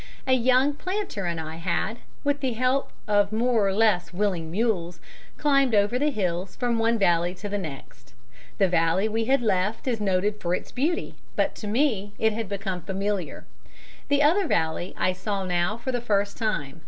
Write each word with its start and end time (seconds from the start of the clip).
A 0.25 0.33
young 0.33 0.73
planter 0.73 1.27
and 1.27 1.39
I 1.39 1.57
had, 1.57 1.97
with 2.23 2.39
the 2.39 2.53
help 2.53 2.91
of 3.07 3.31
more 3.31 3.67
or 3.67 3.71
less 3.71 4.11
willing 4.11 4.49
mules, 4.49 4.99
climbed 5.37 5.75
over 5.75 5.99
the 5.99 6.09
hills 6.09 6.55
from 6.55 6.79
one 6.79 6.97
valley 6.97 7.35
to 7.35 7.47
the 7.47 7.59
next. 7.59 8.15
The 8.57 8.67
valley 8.67 9.07
we 9.07 9.25
had 9.25 9.43
left 9.43 9.87
is 9.87 10.01
noted 10.01 10.41
for 10.41 10.55
its 10.55 10.71
beauty, 10.71 11.17
but 11.35 11.53
to 11.57 11.67
me 11.67 12.13
it 12.17 12.33
had 12.33 12.49
become 12.49 12.81
familiar; 12.81 13.45
the 14.07 14.23
other 14.23 14.47
valley 14.47 14.95
I 14.97 15.13
saw 15.13 15.45
now 15.45 15.77
for 15.77 15.91
the 15.91 16.01
first 16.01 16.35
time. 16.35 16.79